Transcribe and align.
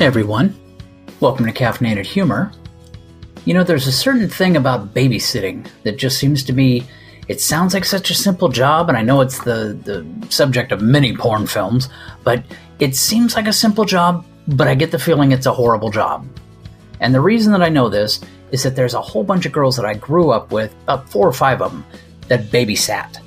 Hey 0.00 0.06
everyone, 0.06 0.58
welcome 1.20 1.44
to 1.44 1.52
Caffeinated 1.52 2.06
Humor. 2.06 2.50
You 3.44 3.52
know, 3.52 3.62
there's 3.62 3.86
a 3.86 3.92
certain 3.92 4.30
thing 4.30 4.56
about 4.56 4.94
babysitting 4.94 5.68
that 5.82 5.98
just 5.98 6.16
seems 6.16 6.42
to 6.44 6.54
be. 6.54 6.86
It 7.28 7.38
sounds 7.38 7.74
like 7.74 7.84
such 7.84 8.08
a 8.08 8.14
simple 8.14 8.48
job, 8.48 8.88
and 8.88 8.96
I 8.96 9.02
know 9.02 9.20
it's 9.20 9.40
the, 9.40 9.78
the 9.84 10.06
subject 10.30 10.72
of 10.72 10.80
many 10.80 11.14
porn 11.14 11.46
films, 11.46 11.90
but 12.24 12.42
it 12.78 12.96
seems 12.96 13.36
like 13.36 13.46
a 13.46 13.52
simple 13.52 13.84
job, 13.84 14.24
but 14.48 14.68
I 14.68 14.74
get 14.74 14.90
the 14.90 14.98
feeling 14.98 15.32
it's 15.32 15.44
a 15.44 15.52
horrible 15.52 15.90
job. 15.90 16.26
And 17.00 17.14
the 17.14 17.20
reason 17.20 17.52
that 17.52 17.62
I 17.62 17.68
know 17.68 17.90
this 17.90 18.22
is 18.52 18.62
that 18.62 18.74
there's 18.74 18.94
a 18.94 19.02
whole 19.02 19.22
bunch 19.22 19.44
of 19.44 19.52
girls 19.52 19.76
that 19.76 19.84
I 19.84 19.92
grew 19.92 20.30
up 20.30 20.50
with, 20.50 20.74
about 20.84 21.10
four 21.10 21.28
or 21.28 21.34
five 21.34 21.60
of 21.60 21.72
them, 21.72 21.84
that 22.28 22.44
babysat. 22.44 23.18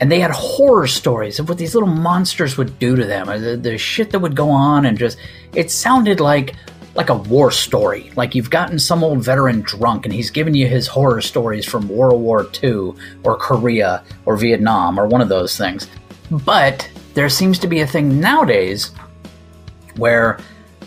And 0.00 0.12
they 0.12 0.20
had 0.20 0.30
horror 0.30 0.86
stories 0.86 1.38
of 1.38 1.48
what 1.48 1.58
these 1.58 1.74
little 1.74 1.88
monsters 1.88 2.56
would 2.56 2.78
do 2.78 2.94
to 2.94 3.04
them, 3.04 3.28
uh, 3.28 3.38
the, 3.38 3.56
the 3.56 3.78
shit 3.78 4.10
that 4.10 4.20
would 4.20 4.36
go 4.36 4.50
on, 4.50 4.86
and 4.86 4.96
just 4.96 5.18
it 5.54 5.70
sounded 5.70 6.20
like 6.20 6.54
like 6.94 7.10
a 7.10 7.14
war 7.14 7.50
story. 7.52 8.10
Like 8.16 8.34
you've 8.34 8.50
gotten 8.50 8.78
some 8.78 9.04
old 9.04 9.22
veteran 9.22 9.60
drunk 9.60 10.04
and 10.04 10.12
he's 10.12 10.30
giving 10.30 10.54
you 10.54 10.66
his 10.66 10.88
horror 10.88 11.20
stories 11.20 11.64
from 11.64 11.88
World 11.88 12.20
War 12.20 12.48
II 12.62 12.92
or 13.22 13.36
Korea 13.36 14.02
or 14.26 14.36
Vietnam 14.36 14.98
or 14.98 15.06
one 15.06 15.20
of 15.20 15.28
those 15.28 15.56
things. 15.56 15.86
But 16.30 16.90
there 17.14 17.28
seems 17.28 17.58
to 17.60 17.68
be 17.68 17.80
a 17.80 17.86
thing 17.86 18.20
nowadays 18.20 18.90
where 19.96 20.38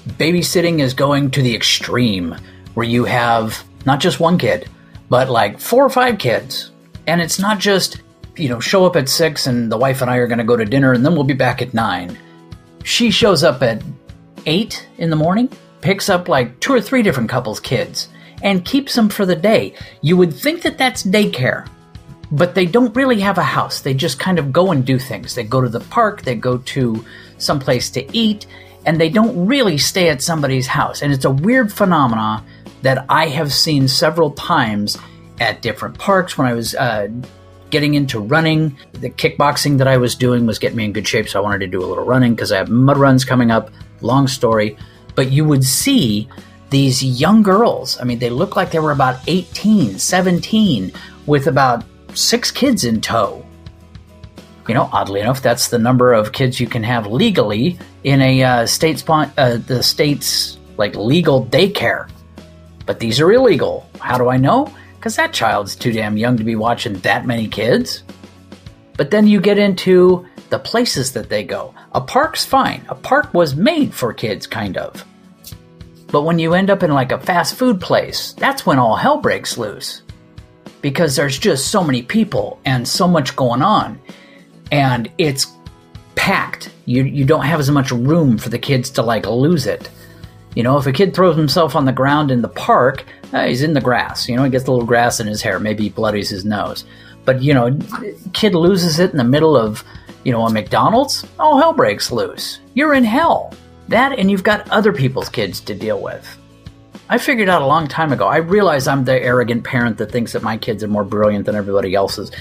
babysitting 0.06 0.80
is 0.80 0.94
going 0.94 1.32
to 1.32 1.42
the 1.42 1.56
extreme, 1.56 2.36
where 2.74 2.86
you 2.86 3.06
have 3.06 3.64
not 3.86 4.02
just 4.02 4.20
one 4.20 4.38
kid, 4.38 4.70
but 5.10 5.30
like 5.30 5.60
four 5.60 5.86
or 5.86 5.90
five 5.90 6.18
kids. 6.18 6.72
And 7.08 7.22
it's 7.22 7.40
not 7.40 7.60
just, 7.60 8.02
you 8.42 8.50
know, 8.50 8.60
show 8.60 8.86
up 8.86 8.96
at 8.96 9.08
six 9.08 9.48
and 9.48 9.72
the 9.72 9.78
wife 9.78 10.02
and 10.02 10.10
I 10.10 10.18
are 10.18 10.28
going 10.28 10.40
to 10.40 10.44
go 10.44 10.58
to 10.58 10.66
dinner 10.66 10.94
and 10.94 11.06
then 11.06 11.14
we'll 11.14 11.24
be 11.24 11.34
back 11.34 11.62
at 11.62 11.74
nine. 11.74 12.18
She 12.84 13.12
shows 13.12 13.44
up 13.44 13.62
at 13.62 13.84
eight 14.46 14.88
in 14.98 15.10
the 15.10 15.16
morning 15.16 15.50
picks 15.82 16.10
up 16.10 16.28
like 16.28 16.60
two 16.60 16.74
or 16.74 16.82
three 16.82 17.02
different 17.02 17.30
couples' 17.30 17.60
kids 17.60 18.08
and 18.44 18.66
keeps 18.66 18.96
them 18.96 19.10
for 19.10 19.26
the 19.26 19.36
day. 19.36 19.76
You 20.02 20.18
would 20.18 20.34
think 20.34 20.62
that 20.62 20.78
that's 20.78 21.04
daycare, 21.04 21.68
but 22.32 22.56
they 22.56 22.66
don't 22.66 22.96
really 22.96 23.20
have 23.20 23.38
a 23.38 23.44
house. 23.44 23.82
They 23.82 23.94
just 23.94 24.20
kind 24.20 24.40
of 24.40 24.54
go 24.54 24.72
and 24.72 24.86
do 24.86 24.98
things. 24.98 25.36
They 25.36 25.44
go 25.44 25.62
to 25.62 25.70
the 25.70 25.80
park, 25.80 26.22
they 26.22 26.36
go 26.36 26.58
to 26.58 27.06
someplace 27.38 27.90
to 27.92 28.18
eat, 28.18 28.48
and 28.86 29.00
they 29.00 29.10
don't 29.10 29.46
really 29.46 29.78
stay 29.78 30.10
at 30.10 30.22
somebody's 30.22 30.68
house. 30.68 31.02
And 31.02 31.12
it's 31.12 31.26
a 31.26 31.32
weird 31.32 31.74
phenomenon 31.74 32.46
that 32.82 33.06
I 33.10 33.28
have 33.28 33.54
seen 33.54 33.88
several 33.88 34.32
times 34.32 34.98
at 35.40 35.62
different 35.62 35.98
parks 36.00 36.38
when 36.38 36.48
I 36.48 36.54
was 36.54 36.74
uh, 36.74 37.10
getting 37.72 37.96
into 37.96 38.20
running. 38.20 38.78
The 38.94 39.10
kickboxing 39.10 39.80
that 39.80 39.88
I 39.88 39.98
was 39.98 40.16
doing 40.16 40.46
was 40.46 40.60
getting 40.60 40.78
me 40.78 40.86
in 40.86 40.94
good 40.94 41.08
shape, 41.08 41.28
so 41.28 41.40
I 41.40 41.44
wanted 41.44 41.60
to 41.60 41.68
do 41.68 41.84
a 41.84 41.88
little 41.88 42.06
running 42.06 42.36
because 42.36 42.52
I 42.52 42.58
have 42.58 42.70
mud 42.70 42.98
runs 42.98 43.26
coming 43.26 43.50
up. 43.50 43.72
Long 44.02 44.28
story 44.28 44.78
but 45.16 45.32
you 45.32 45.46
would 45.46 45.64
see 45.64 46.28
these 46.70 47.04
young 47.04 47.44
girls. 47.44 48.00
I 48.00 48.04
mean, 48.04 48.20
they 48.20 48.30
looked 48.30 48.56
like 48.56 48.72
they 48.72 48.80
were 48.80 48.92
about 48.92 49.20
18, 49.28 50.00
17, 50.00 50.92
with 51.26 51.48
about 51.48 51.84
six 52.14 52.52
kids 52.52 52.86
in 52.86 53.02
tow. 53.02 53.46
You 54.68 54.76
know, 54.76 54.90
oddly 54.94 55.20
enough, 55.20 55.42
that's 55.42 55.68
the 55.68 55.80
number 55.80 56.14
of 56.14 56.32
kids 56.32 56.60
you 56.60 56.68
can 56.68 56.84
have 56.84 57.08
legally 57.08 57.78
in 58.04 58.22
a 58.22 58.44
uh, 58.44 58.66
state 58.66 59.00
spon- 59.00 59.32
uh, 59.38 59.58
the 59.58 59.84
state's 59.84 60.58
like 60.78 60.96
legal 60.96 61.46
daycare. 61.46 62.10
But 62.86 63.00
these 63.00 63.20
are 63.20 63.32
illegal. 63.32 63.90
How 64.00 64.18
do 64.18 64.30
I 64.30 64.38
know? 64.38 64.74
Because 65.02 65.16
that 65.16 65.34
child's 65.34 65.76
too 65.76 65.92
damn 65.92 66.16
young 66.16 66.38
to 66.38 66.44
be 66.44 66.56
watching 66.56 66.94
that 67.00 67.26
many 67.26 67.48
kids. 67.48 68.04
But 68.98 69.10
then 69.10 69.26
you 69.26 69.42
get 69.42 69.58
into 69.58 70.28
the 70.52 70.60
places 70.60 71.14
that 71.14 71.28
they 71.28 71.44
go. 71.44 71.74
A 71.94 72.02
park's 72.02 72.46
fine. 72.46 72.86
A 72.88 72.94
park 72.94 73.34
was 73.34 73.56
made 73.56 73.96
for 73.96 74.14
kids, 74.14 74.46
kind 74.46 74.78
of. 74.78 75.04
But 76.12 76.22
when 76.22 76.38
you 76.38 76.54
end 76.54 76.70
up 76.70 76.84
in 76.84 76.92
like 76.92 77.12
a 77.12 77.20
fast 77.20 77.56
food 77.56 77.82
place, 77.82 78.34
that's 78.34 78.64
when 78.64 78.78
all 78.78 78.96
hell 78.96 79.18
breaks 79.18 79.58
loose. 79.58 80.04
Because 80.82 81.16
there's 81.16 81.40
just 81.40 81.70
so 81.70 81.84
many 81.84 82.04
people 82.04 82.60
and 82.64 82.88
so 82.88 83.08
much 83.08 83.36
going 83.36 83.64
on. 83.64 84.00
And 84.72 85.12
it's 85.18 85.48
packed. 86.14 86.70
You, 86.86 87.06
you 87.06 87.26
don't 87.26 87.46
have 87.46 87.60
as 87.60 87.72
much 87.72 87.90
room 87.90 88.38
for 88.38 88.50
the 88.50 88.60
kids 88.60 88.92
to 88.92 89.02
like 89.02 89.26
lose 89.26 89.66
it. 89.66 89.90
You 90.56 90.64
know, 90.64 90.78
if 90.78 90.86
a 90.86 90.92
kid 90.92 91.14
throws 91.14 91.36
himself 91.36 91.76
on 91.76 91.86
the 91.86 91.92
ground 91.92 92.32
in 92.32 92.42
the 92.42 92.50
park, 92.50 93.06
uh, 93.34 93.46
he's 93.46 93.62
in 93.62 93.74
the 93.74 93.82
grass. 93.82 94.28
You 94.28 94.36
know, 94.36 94.44
he 94.44 94.50
gets 94.50 94.68
a 94.68 94.72
little 94.72 94.86
grass 94.86 95.20
in 95.20 95.28
his 95.28 95.42
hair. 95.42 95.60
Maybe 95.60 95.84
he 95.84 95.90
bloodies 95.90 96.30
his 96.30 96.44
nose. 96.44 96.84
But, 97.24 97.42
you 97.42 97.54
know, 97.54 97.78
kid 98.34 98.56
loses 98.56 99.00
it 99.00 99.12
in 99.12 99.18
the 99.18 99.24
middle 99.24 99.56
of 99.56 99.84
you 100.24 100.32
know, 100.32 100.46
a 100.46 100.52
McDonald's, 100.52 101.26
all 101.40 101.58
hell 101.58 101.74
breaks 101.74 102.12
loose. 102.12 102.60
You're 102.74 102.94
in 102.94 103.04
hell. 103.04 103.54
That 103.88 104.18
and 104.18 104.30
you've 104.30 104.44
got 104.44 104.70
other 104.70 104.94
people's 104.94 105.30
kids 105.30 105.60
to 105.62 105.76
deal 105.76 106.02
with. 106.02 106.38
I 107.10 107.18
figured 107.18 107.50
out 107.50 107.62
a 107.62 107.66
long 107.66 107.88
time 107.88 108.14
ago. 108.14 108.28
I 108.28 108.38
realize 108.38 108.88
I'm 108.88 109.04
the 109.04 109.22
arrogant 109.22 109.66
parent 109.66 109.98
that 109.98 110.12
thinks 110.12 110.32
that 110.32 110.44
my 110.44 110.58
kids 110.58 110.84
are 110.84 110.88
more 110.88 111.04
brilliant 111.04 111.46
than 111.46 111.56
everybody 111.56 111.94
else's. 111.94 112.32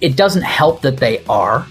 It 0.00 0.16
doesn't 0.16 0.42
help 0.42 0.82
that 0.82 0.98
they 0.98 1.24
are. 1.26 1.66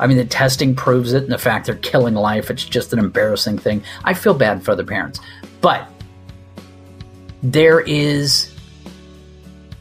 I 0.00 0.06
mean, 0.06 0.16
the 0.16 0.24
testing 0.24 0.74
proves 0.74 1.12
it, 1.12 1.24
and 1.24 1.32
the 1.32 1.38
fact 1.38 1.66
they're 1.66 1.76
killing 1.76 2.14
life, 2.14 2.50
it's 2.50 2.64
just 2.64 2.92
an 2.92 2.98
embarrassing 2.98 3.58
thing. 3.58 3.82
I 4.04 4.14
feel 4.14 4.34
bad 4.34 4.62
for 4.62 4.72
other 4.72 4.84
parents. 4.84 5.20
But 5.60 5.88
there 7.42 7.80
is. 7.80 8.54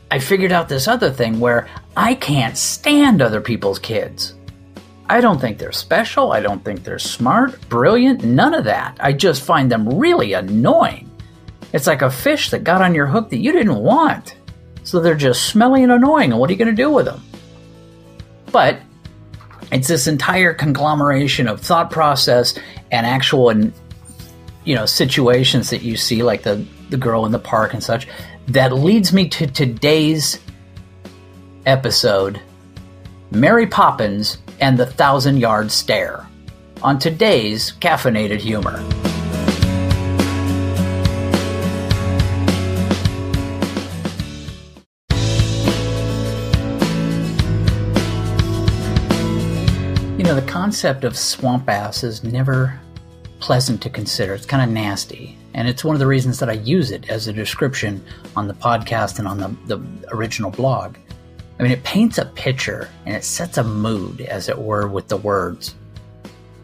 I 0.09 0.19
figured 0.19 0.51
out 0.51 0.69
this 0.69 0.87
other 0.87 1.11
thing 1.11 1.39
where 1.39 1.67
I 1.95 2.15
can't 2.15 2.57
stand 2.57 3.21
other 3.21 3.41
people's 3.41 3.79
kids. 3.79 4.33
I 5.09 5.21
don't 5.21 5.39
think 5.39 5.57
they're 5.57 5.71
special. 5.71 6.31
I 6.31 6.39
don't 6.39 6.63
think 6.63 6.83
they're 6.83 6.99
smart, 6.99 7.67
brilliant, 7.69 8.23
none 8.23 8.53
of 8.53 8.65
that. 8.65 8.97
I 8.99 9.13
just 9.13 9.41
find 9.41 9.71
them 9.71 9.87
really 9.97 10.33
annoying. 10.33 11.09
It's 11.73 11.87
like 11.87 12.01
a 12.01 12.09
fish 12.09 12.49
that 12.51 12.63
got 12.63 12.81
on 12.81 12.95
your 12.95 13.07
hook 13.07 13.29
that 13.29 13.37
you 13.37 13.51
didn't 13.51 13.75
want. 13.75 14.35
So 14.83 14.99
they're 14.99 15.15
just 15.15 15.47
smelly 15.47 15.83
and 15.83 15.91
annoying, 15.91 16.31
and 16.31 16.39
what 16.39 16.49
are 16.49 16.53
you 16.53 16.59
going 16.59 16.73
to 16.73 16.83
do 16.83 16.89
with 16.89 17.05
them? 17.05 17.21
But 18.51 18.79
it's 19.71 19.87
this 19.87 20.07
entire 20.07 20.53
conglomeration 20.53 21.47
of 21.47 21.61
thought 21.61 21.91
process 21.91 22.57
and 22.91 23.05
actual 23.05 23.49
and 23.49 23.73
you 24.63 24.75
know 24.75 24.85
situations 24.85 25.69
that 25.69 25.81
you 25.81 25.97
see 25.97 26.23
like 26.23 26.43
the 26.43 26.65
the 26.89 26.97
girl 26.97 27.25
in 27.25 27.31
the 27.31 27.39
park 27.39 27.73
and 27.73 27.83
such 27.83 28.07
that 28.47 28.71
leads 28.71 29.11
me 29.11 29.27
to 29.27 29.45
today's 29.47 30.39
episode 31.65 32.41
Mary 33.31 33.67
Poppins 33.67 34.37
and 34.59 34.77
the 34.77 34.85
Thousand 34.85 35.37
Yard 35.37 35.69
Stare 35.71 36.25
on 36.81 36.97
today's 36.97 37.73
Caffeinated 37.73 38.39
Humor. 38.39 39.06
Know, 50.27 50.35
the 50.35 50.51
concept 50.51 51.05
of 51.05 51.17
swamp 51.17 51.69
ass 51.69 52.03
is 52.03 52.21
never 52.21 52.77
pleasant 53.39 53.81
to 53.81 53.89
consider. 53.89 54.33
It's 54.33 54.45
kind 54.45 54.61
of 54.61 54.69
nasty. 54.69 55.37
And 55.53 55.69
it's 55.69 55.85
one 55.85 55.95
of 55.95 56.01
the 56.01 56.07
reasons 56.07 56.39
that 56.39 56.49
I 56.49 56.53
use 56.53 56.91
it 56.91 57.09
as 57.09 57.27
a 57.27 57.33
description 57.33 58.03
on 58.35 58.49
the 58.49 58.53
podcast 58.53 59.19
and 59.19 59.27
on 59.27 59.37
the, 59.37 59.77
the 59.77 59.81
original 60.11 60.51
blog. 60.51 60.97
I 61.57 61.63
mean, 61.63 61.71
it 61.71 61.81
paints 61.85 62.17
a 62.17 62.25
picture 62.25 62.89
and 63.05 63.15
it 63.15 63.23
sets 63.23 63.57
a 63.57 63.63
mood, 63.63 64.19
as 64.19 64.49
it 64.49 64.57
were, 64.59 64.89
with 64.89 65.07
the 65.07 65.15
words. 65.15 65.75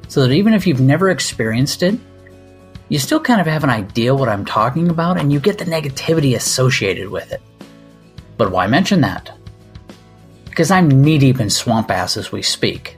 So 0.09 0.27
that 0.27 0.33
even 0.33 0.53
if 0.53 0.67
you've 0.67 0.81
never 0.81 1.09
experienced 1.09 1.83
it, 1.83 1.97
you 2.89 2.99
still 2.99 3.21
kind 3.21 3.39
of 3.39 3.47
have 3.47 3.63
an 3.63 3.69
idea 3.69 4.13
what 4.13 4.27
I'm 4.27 4.43
talking 4.43 4.89
about 4.89 5.17
and 5.17 5.31
you 5.31 5.39
get 5.39 5.57
the 5.57 5.65
negativity 5.65 6.35
associated 6.35 7.07
with 7.07 7.31
it. 7.31 7.41
But 8.35 8.51
why 8.51 8.67
mention 8.67 8.99
that? 9.01 9.31
Because 10.49 10.69
I'm 10.69 10.89
knee 11.01 11.17
deep 11.17 11.39
in 11.39 11.49
swamp 11.49 11.89
ass 11.91 12.17
as 12.17 12.29
we 12.29 12.41
speak. 12.41 12.97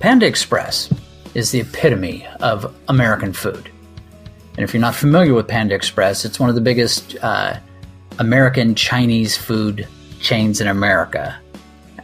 Panda 0.00 0.26
Express 0.26 0.92
is 1.34 1.50
the 1.50 1.60
epitome 1.60 2.24
of 2.40 2.72
American 2.88 3.32
food. 3.32 3.68
And 4.56 4.60
if 4.64 4.72
you're 4.72 4.80
not 4.80 4.94
familiar 4.94 5.34
with 5.34 5.48
Panda 5.48 5.74
Express, 5.74 6.24
it's 6.24 6.38
one 6.38 6.48
of 6.48 6.54
the 6.54 6.60
biggest 6.60 7.16
uh, 7.20 7.58
American 8.20 8.76
Chinese 8.76 9.36
food 9.36 9.88
chains 10.20 10.60
in 10.60 10.68
America. 10.68 11.38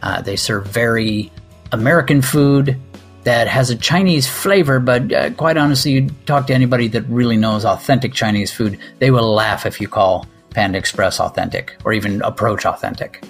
Uh, 0.01 0.21
they 0.21 0.35
serve 0.35 0.67
very 0.67 1.31
American 1.71 2.21
food 2.21 2.77
that 3.23 3.47
has 3.47 3.69
a 3.69 3.75
Chinese 3.77 4.27
flavor, 4.27 4.79
but 4.79 5.11
uh, 5.13 5.29
quite 5.31 5.57
honestly, 5.57 5.91
you 5.91 6.09
talk 6.25 6.47
to 6.47 6.53
anybody 6.53 6.89
that 6.89 7.03
really 7.03 7.37
knows 7.37 7.63
authentic 7.63 8.13
Chinese 8.13 8.51
food, 8.51 8.77
they 8.99 9.09
will 9.09 9.33
laugh 9.33 9.65
if 9.65 9.79
you 9.79 9.87
call 9.87 10.27
Panda 10.49 10.77
Express 10.77 11.19
authentic 11.19 11.75
or 11.85 11.93
even 11.93 12.21
approach 12.23 12.65
authentic. 12.65 13.23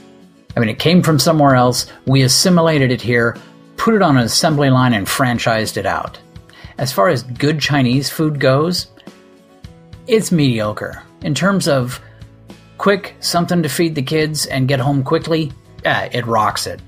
I 0.58 0.60
mean, 0.60 0.70
it 0.70 0.80
came 0.80 1.04
from 1.04 1.20
somewhere 1.20 1.56
else, 1.56 1.86
we 2.08 2.24
assimilated 2.24 2.92
it 2.92 3.02
here, 3.02 3.38
put 3.78 3.96
it 3.96 4.02
on 4.02 4.18
an 4.18 4.24
assembly 4.24 4.70
line, 4.70 4.94
and 4.94 5.08
franchised 5.08 5.78
it 5.78 5.86
out. 5.86 6.20
As 6.78 6.92
far 6.92 7.10
as 7.10 7.24
good 7.24 7.60
Chinese 7.60 8.10
food 8.10 8.40
goes, 8.40 8.88
it's 10.08 10.32
mediocre. 10.32 11.04
In 11.22 11.34
terms 11.34 11.68
of 11.68 12.00
quick, 12.78 13.16
something 13.20 13.64
to 13.64 13.70
feed 13.70 13.96
the 13.96 14.02
kids 14.02 14.46
and 14.46 14.68
get 14.68 14.80
home 14.80 15.04
quickly, 15.04 15.52
eh, 15.86 16.10
it 16.12 16.26
rocks 16.26 16.68
it. 16.68 16.82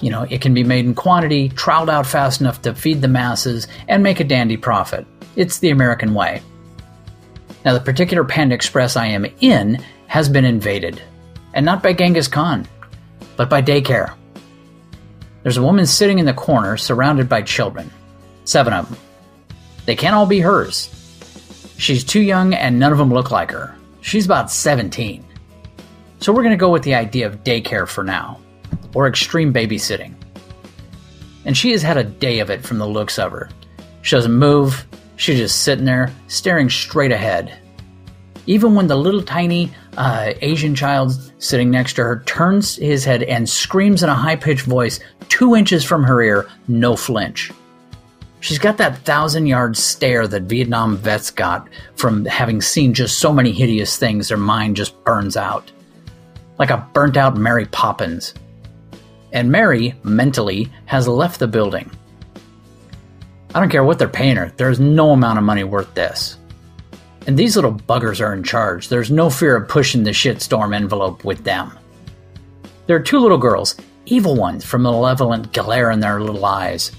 You 0.00 0.10
know, 0.10 0.26
it 0.30 0.40
can 0.40 0.54
be 0.54 0.62
made 0.62 0.84
in 0.84 0.94
quantity, 0.94 1.48
troweled 1.50 1.90
out 1.90 2.06
fast 2.06 2.40
enough 2.40 2.62
to 2.62 2.74
feed 2.74 3.02
the 3.02 3.08
masses, 3.08 3.66
and 3.88 4.02
make 4.02 4.20
a 4.20 4.24
dandy 4.24 4.56
profit. 4.56 5.06
It's 5.34 5.58
the 5.58 5.70
American 5.70 6.14
way. 6.14 6.40
Now, 7.64 7.74
the 7.74 7.80
particular 7.80 8.24
Panda 8.24 8.54
Express 8.54 8.96
I 8.96 9.06
am 9.06 9.26
in 9.40 9.84
has 10.06 10.28
been 10.28 10.44
invaded, 10.44 11.02
and 11.54 11.66
not 11.66 11.82
by 11.82 11.92
Genghis 11.92 12.28
Khan, 12.28 12.66
but 13.36 13.50
by 13.50 13.60
daycare. 13.60 14.14
There's 15.48 15.56
a 15.56 15.62
woman 15.62 15.86
sitting 15.86 16.18
in 16.18 16.26
the 16.26 16.34
corner 16.34 16.76
surrounded 16.76 17.26
by 17.26 17.40
children, 17.40 17.90
seven 18.44 18.74
of 18.74 18.86
them. 18.86 18.98
They 19.86 19.96
can't 19.96 20.14
all 20.14 20.26
be 20.26 20.40
hers. 20.40 20.90
She's 21.78 22.04
too 22.04 22.20
young 22.20 22.52
and 22.52 22.78
none 22.78 22.92
of 22.92 22.98
them 22.98 23.10
look 23.10 23.30
like 23.30 23.50
her. 23.52 23.74
She's 24.02 24.26
about 24.26 24.50
17. 24.50 25.24
So 26.20 26.34
we're 26.34 26.42
going 26.42 26.52
to 26.52 26.58
go 26.58 26.70
with 26.70 26.82
the 26.82 26.96
idea 26.96 27.26
of 27.26 27.44
daycare 27.44 27.88
for 27.88 28.04
now, 28.04 28.38
or 28.94 29.08
extreme 29.08 29.54
babysitting. 29.54 30.12
And 31.46 31.56
she 31.56 31.70
has 31.70 31.80
had 31.80 31.96
a 31.96 32.04
day 32.04 32.40
of 32.40 32.50
it 32.50 32.62
from 32.62 32.76
the 32.76 32.86
looks 32.86 33.18
of 33.18 33.32
her. 33.32 33.48
She 34.02 34.16
doesn't 34.16 34.34
move, 34.34 34.86
she's 35.16 35.38
just 35.38 35.62
sitting 35.62 35.86
there, 35.86 36.12
staring 36.26 36.68
straight 36.68 37.10
ahead. 37.10 37.58
Even 38.44 38.74
when 38.74 38.86
the 38.86 38.96
little 38.96 39.22
tiny 39.22 39.72
uh, 39.98 40.32
Asian 40.40 40.74
child 40.74 41.12
sitting 41.38 41.70
next 41.70 41.94
to 41.94 42.04
her 42.04 42.22
turns 42.24 42.76
his 42.76 43.04
head 43.04 43.22
and 43.24 43.48
screams 43.48 44.02
in 44.02 44.08
a 44.08 44.14
high 44.14 44.36
pitched 44.36 44.64
voice, 44.64 45.00
two 45.28 45.54
inches 45.54 45.84
from 45.84 46.02
her 46.04 46.22
ear, 46.22 46.48
no 46.68 46.96
flinch. 46.96 47.52
She's 48.40 48.58
got 48.58 48.78
that 48.78 48.98
thousand 48.98 49.46
yard 49.46 49.76
stare 49.76 50.26
that 50.28 50.44
Vietnam 50.44 50.96
vets 50.96 51.30
got 51.30 51.68
from 51.96 52.24
having 52.24 52.62
seen 52.62 52.94
just 52.94 53.18
so 53.18 53.32
many 53.32 53.52
hideous 53.52 53.98
things, 53.98 54.28
their 54.28 54.38
mind 54.38 54.76
just 54.76 55.04
burns 55.04 55.36
out 55.36 55.70
like 56.58 56.70
a 56.70 56.88
burnt 56.92 57.16
out 57.16 57.36
Mary 57.36 57.66
Poppins. 57.66 58.34
And 59.32 59.50
Mary, 59.50 59.94
mentally, 60.02 60.70
has 60.86 61.06
left 61.06 61.38
the 61.38 61.46
building. 61.46 61.90
I 63.54 63.60
don't 63.60 63.70
care 63.70 63.84
what 63.84 63.98
they're 63.98 64.08
paying 64.08 64.36
her, 64.36 64.52
there's 64.56 64.80
no 64.80 65.10
amount 65.12 65.38
of 65.38 65.44
money 65.44 65.64
worth 65.64 65.92
this. 65.94 66.38
And 67.28 67.38
these 67.38 67.56
little 67.56 67.74
buggers 67.74 68.24
are 68.24 68.32
in 68.32 68.42
charge. 68.42 68.88
There's 68.88 69.10
no 69.10 69.28
fear 69.28 69.54
of 69.54 69.68
pushing 69.68 70.02
the 70.02 70.12
shitstorm 70.12 70.74
envelope 70.74 71.24
with 71.26 71.44
them. 71.44 71.78
There 72.86 72.96
are 72.96 73.00
two 73.00 73.18
little 73.18 73.36
girls, 73.36 73.76
evil 74.06 74.34
ones 74.34 74.64
from 74.64 74.80
malevolent 74.80 75.52
glare 75.52 75.90
in 75.90 76.00
their 76.00 76.22
little 76.22 76.46
eyes, 76.46 76.90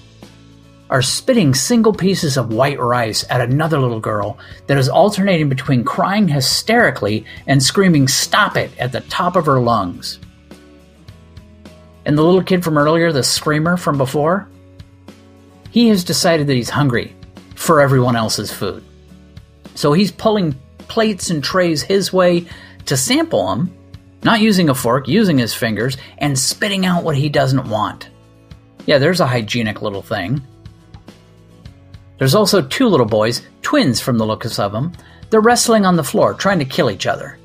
are 0.91 1.01
spitting 1.01 1.55
single 1.55 1.93
pieces 1.93 2.37
of 2.37 2.53
white 2.53 2.79
rice 2.79 3.25
at 3.31 3.41
another 3.41 3.79
little 3.79 3.99
girl 3.99 4.37
that 4.67 4.77
is 4.77 4.87
alternating 4.87 5.49
between 5.49 5.83
crying 5.83 6.27
hysterically 6.27 7.25
and 7.47 7.61
screaming 7.61 8.07
stop 8.07 8.55
it 8.55 8.69
at 8.77 8.91
the 8.91 9.01
top 9.01 9.35
of 9.35 9.47
her 9.47 9.59
lungs. 9.59 10.19
And 12.05 12.15
the 12.15 12.23
little 12.23 12.43
kid 12.43 12.63
from 12.63 12.77
earlier, 12.77 13.11
the 13.11 13.23
screamer 13.23 13.77
from 13.77 13.97
before, 13.97 14.47
he 15.71 15.89
has 15.89 16.03
decided 16.03 16.45
that 16.45 16.55
he's 16.55 16.69
hungry 16.69 17.15
for 17.55 17.81
everyone 17.81 18.15
else's 18.15 18.53
food. 18.53 18.83
So 19.79 19.93
he's 19.93 20.11
pulling 20.11 20.59
plates 20.89 21.29
and 21.29 21.41
trays 21.41 21.81
his 21.81 22.11
way 22.11 22.47
to 22.87 22.97
sample 22.97 23.47
them, 23.47 23.73
not 24.23 24.41
using 24.41 24.67
a 24.67 24.75
fork, 24.75 25.07
using 25.07 25.37
his 25.37 25.53
fingers, 25.53 25.95
and 26.17 26.37
spitting 26.37 26.85
out 26.85 27.05
what 27.05 27.15
he 27.15 27.29
doesn't 27.29 27.69
want. 27.69 28.09
Yeah, 28.87 28.97
there's 28.97 29.21
a 29.21 29.25
hygienic 29.25 29.81
little 29.81 30.01
thing. 30.01 30.41
There's 32.17 32.35
also 32.35 32.61
two 32.61 32.87
little 32.87 33.05
boys, 33.05 33.41
twins 33.61 34.01
from 34.01 34.17
the 34.17 34.25
looks 34.25 34.59
of 34.59 34.73
them. 34.73 34.91
They're 35.29 35.39
wrestling 35.39 35.85
on 35.85 35.95
the 35.95 36.03
floor, 36.03 36.33
trying 36.33 36.59
to 36.59 36.65
kill 36.65 36.91
each 36.91 37.07
other. 37.07 37.39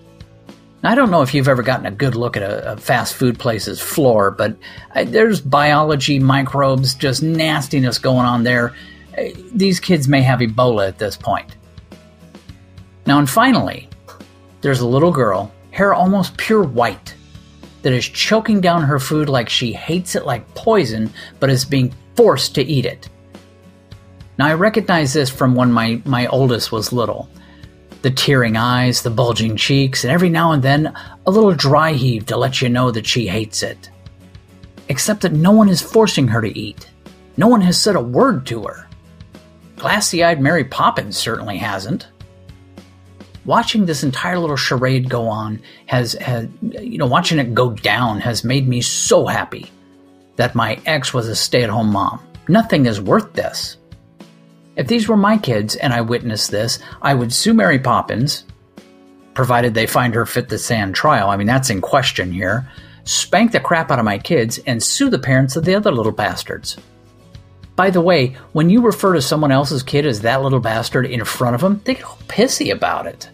Now, 0.82 0.90
I 0.90 0.96
don't 0.96 1.12
know 1.12 1.22
if 1.22 1.34
you've 1.34 1.46
ever 1.46 1.62
gotten 1.62 1.86
a 1.86 1.92
good 1.92 2.16
look 2.16 2.36
at 2.36 2.42
a, 2.42 2.72
a 2.72 2.76
fast 2.76 3.14
food 3.14 3.38
place's 3.38 3.80
floor, 3.80 4.32
but 4.32 4.56
I, 4.90 5.04
there's 5.04 5.40
biology, 5.40 6.18
microbes, 6.18 6.96
just 6.96 7.22
nastiness 7.22 7.98
going 7.98 8.26
on 8.26 8.42
there. 8.42 8.74
Uh, 9.16 9.26
these 9.52 9.78
kids 9.78 10.08
may 10.08 10.22
have 10.22 10.40
Ebola 10.40 10.88
at 10.88 10.98
this 10.98 11.16
point. 11.16 11.54
Now, 13.06 13.18
and 13.18 13.28
finally, 13.28 13.88
there's 14.60 14.80
a 14.80 14.86
little 14.86 15.12
girl, 15.12 15.52
hair 15.70 15.92
almost 15.92 16.36
pure 16.36 16.62
white, 16.62 17.14
that 17.82 17.92
is 17.92 18.08
choking 18.08 18.62
down 18.62 18.82
her 18.82 18.98
food 18.98 19.28
like 19.28 19.50
she 19.50 19.72
hates 19.72 20.14
it 20.14 20.24
like 20.24 20.54
poison, 20.54 21.12
but 21.38 21.50
is 21.50 21.66
being 21.66 21.94
forced 22.16 22.54
to 22.54 22.62
eat 22.62 22.86
it. 22.86 23.10
Now, 24.38 24.46
I 24.46 24.54
recognize 24.54 25.12
this 25.12 25.28
from 25.28 25.54
when 25.54 25.70
my, 25.70 26.00
my 26.06 26.26
oldest 26.28 26.72
was 26.72 26.94
little. 26.94 27.28
The 28.00 28.10
tearing 28.10 28.56
eyes, 28.56 29.02
the 29.02 29.10
bulging 29.10 29.56
cheeks, 29.56 30.02
and 30.02 30.10
every 30.10 30.30
now 30.30 30.52
and 30.52 30.62
then 30.62 30.94
a 31.26 31.30
little 31.30 31.52
dry 31.52 31.92
heave 31.92 32.26
to 32.26 32.38
let 32.38 32.62
you 32.62 32.70
know 32.70 32.90
that 32.90 33.06
she 33.06 33.26
hates 33.26 33.62
it. 33.62 33.90
Except 34.88 35.20
that 35.20 35.32
no 35.32 35.52
one 35.52 35.68
is 35.68 35.82
forcing 35.82 36.28
her 36.28 36.40
to 36.40 36.58
eat. 36.58 36.90
No 37.36 37.48
one 37.48 37.60
has 37.60 37.80
said 37.80 37.96
a 37.96 38.00
word 38.00 38.46
to 38.46 38.62
her. 38.62 38.88
Glassy 39.76 40.24
eyed 40.24 40.40
Mary 40.40 40.64
Poppins 40.64 41.18
certainly 41.18 41.58
hasn't. 41.58 42.08
Watching 43.44 43.84
this 43.84 44.02
entire 44.02 44.38
little 44.38 44.56
charade 44.56 45.10
go 45.10 45.28
on 45.28 45.60
has, 45.86 46.14
has, 46.14 46.48
you 46.62 46.98
know, 46.98 47.06
watching 47.06 47.38
it 47.38 47.54
go 47.54 47.70
down 47.70 48.20
has 48.20 48.44
made 48.44 48.66
me 48.66 48.80
so 48.80 49.26
happy 49.26 49.70
that 50.36 50.54
my 50.54 50.80
ex 50.86 51.12
was 51.12 51.28
a 51.28 51.36
stay 51.36 51.62
at 51.62 51.70
home 51.70 51.92
mom. 51.92 52.20
Nothing 52.48 52.86
is 52.86 53.00
worth 53.00 53.32
this. 53.34 53.76
If 54.76 54.88
these 54.88 55.08
were 55.08 55.16
my 55.16 55.38
kids 55.38 55.76
and 55.76 55.92
I 55.92 56.00
witnessed 56.00 56.50
this, 56.50 56.78
I 57.02 57.14
would 57.14 57.32
sue 57.32 57.54
Mary 57.54 57.78
Poppins, 57.78 58.44
provided 59.34 59.74
they 59.74 59.86
find 59.86 60.14
her 60.14 60.26
fit 60.26 60.48
to 60.48 60.58
stand 60.58 60.94
trial. 60.94 61.30
I 61.30 61.36
mean, 61.36 61.46
that's 61.46 61.70
in 61.70 61.80
question 61.80 62.32
here. 62.32 62.68
Spank 63.04 63.52
the 63.52 63.60
crap 63.60 63.90
out 63.90 63.98
of 63.98 64.04
my 64.04 64.18
kids 64.18 64.58
and 64.66 64.82
sue 64.82 65.10
the 65.10 65.18
parents 65.18 65.56
of 65.56 65.64
the 65.64 65.74
other 65.74 65.92
little 65.92 66.12
bastards. 66.12 66.76
By 67.76 67.90
the 67.90 68.00
way, 68.00 68.36
when 68.52 68.70
you 68.70 68.82
refer 68.82 69.14
to 69.14 69.22
someone 69.22 69.50
else's 69.50 69.82
kid 69.82 70.06
as 70.06 70.20
that 70.20 70.42
little 70.42 70.60
bastard 70.60 71.06
in 71.06 71.24
front 71.24 71.54
of 71.54 71.60
them, 71.60 71.80
they 71.84 71.94
get 71.94 72.04
all 72.04 72.18
pissy 72.28 72.72
about 72.72 73.06
it. 73.06 73.28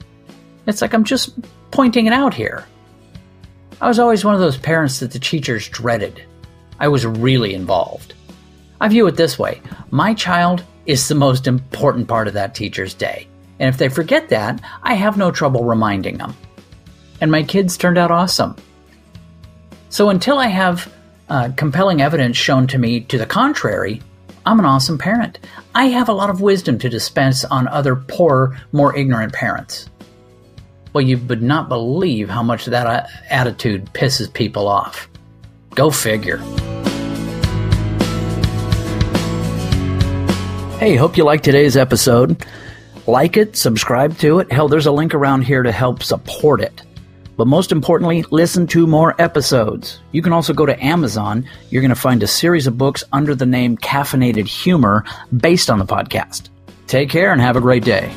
It's 0.67 0.81
like 0.81 0.95
I'm 0.95 1.05
just 1.05 1.39
pointing 1.71 2.07
it 2.07 2.13
out 2.13 2.33
here. 2.33 2.65
I 3.81 3.89
was 3.89 3.99
always 3.99 4.25
one 4.25 4.35
of 4.35 4.41
those 4.41 4.57
parents 4.57 5.01
that 5.01 5.11
the 5.11 5.19
teachers 5.19 5.69
dreaded. 5.69 6.23
I 6.79 6.89
was 6.89 7.05
really 7.05 7.55
involved. 7.55 8.15
I 8.81 8.89
view 8.89 9.07
it 9.07 9.17
this 9.17 9.39
way 9.39 9.61
my 9.91 10.15
child 10.15 10.65
is 10.87 11.07
the 11.07 11.15
most 11.15 11.47
important 11.47 12.09
part 12.09 12.27
of 12.27 12.35
that 12.35 12.55
teacher's 12.55 12.95
day. 12.95 13.29
And 13.59 13.69
if 13.69 13.77
they 13.77 13.91
forget 13.91 14.31
that, 14.31 14.61
I 14.83 14.95
have 14.95 15.19
no 15.19 15.31
trouble 15.31 15.65
reminding 15.65 16.17
them. 16.17 16.35
And 17.21 17.31
my 17.31 17.43
kids 17.43 17.77
turned 17.77 17.99
out 17.99 18.11
awesome. 18.11 18.57
So 19.91 20.09
until 20.09 20.39
I 20.39 20.47
have 20.47 20.91
uh, 21.29 21.51
compelling 21.57 22.01
evidence 22.01 22.39
shown 22.39 22.67
to 22.69 22.79
me 22.79 23.01
to 23.03 23.19
the 23.19 23.27
contrary, 23.27 24.01
I'm 24.51 24.59
an 24.59 24.65
awesome 24.65 24.99
parent. 24.99 25.39
I 25.77 25.85
have 25.91 26.09
a 26.09 26.13
lot 26.13 26.29
of 26.29 26.41
wisdom 26.41 26.77
to 26.81 26.89
dispense 26.89 27.45
on 27.45 27.69
other 27.69 27.95
poor, 27.95 28.59
more 28.73 28.97
ignorant 28.97 29.33
parents. 29.33 29.89
Well, 30.93 31.03
you 31.03 31.19
would 31.19 31.41
not 31.41 31.69
believe 31.69 32.29
how 32.29 32.43
much 32.43 32.65
that 32.65 32.85
uh, 32.85 33.07
attitude 33.29 33.93
pisses 33.93 34.33
people 34.33 34.67
off. 34.67 35.09
Go 35.77 35.93
figure. 35.93 36.39
Hey, 40.79 40.97
hope 40.97 41.17
you 41.17 41.23
liked 41.23 41.45
today's 41.45 41.77
episode. 41.77 42.45
Like 43.07 43.37
it, 43.37 43.57
subscribe 43.57 44.19
to 44.19 44.41
it. 44.41 44.51
Hell, 44.51 44.67
there's 44.67 44.87
a 44.87 44.91
link 44.91 45.15
around 45.15 45.43
here 45.43 45.63
to 45.63 45.71
help 45.71 46.03
support 46.03 46.61
it. 46.61 46.83
But 47.41 47.47
most 47.47 47.73
importantly, 47.73 48.23
listen 48.31 48.67
to 48.67 48.87
more 48.87 49.15
episodes. 49.19 49.99
You 50.13 50.21
can 50.21 50.35
also 50.35 50.53
go 50.53 50.67
to 50.67 50.85
Amazon. 50.85 51.49
You're 51.71 51.81
going 51.81 51.89
to 51.89 51.95
find 51.95 52.23
a 52.23 52.27
series 52.27 52.67
of 52.67 52.77
books 52.77 53.03
under 53.13 53.35
the 53.35 53.47
name 53.47 53.79
Caffeinated 53.79 54.47
Humor 54.47 55.07
based 55.35 55.71
on 55.71 55.79
the 55.79 55.87
podcast. 55.87 56.51
Take 56.87 57.09
care 57.09 57.33
and 57.33 57.41
have 57.41 57.57
a 57.57 57.61
great 57.63 57.83
day. 57.83 58.13